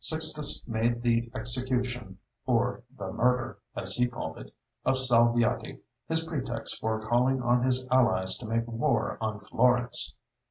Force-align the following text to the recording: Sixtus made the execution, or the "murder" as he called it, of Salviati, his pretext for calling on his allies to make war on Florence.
Sixtus 0.03 0.67
made 0.67 1.03
the 1.03 1.29
execution, 1.35 2.17
or 2.47 2.81
the 2.97 3.11
"murder" 3.13 3.59
as 3.75 3.93
he 3.97 4.07
called 4.07 4.39
it, 4.39 4.49
of 4.83 4.95
Salviati, 4.97 5.79
his 6.07 6.23
pretext 6.23 6.79
for 6.81 7.05
calling 7.07 7.39
on 7.39 7.61
his 7.61 7.87
allies 7.91 8.35
to 8.39 8.47
make 8.47 8.67
war 8.67 9.19
on 9.23 9.39
Florence. 9.39 10.15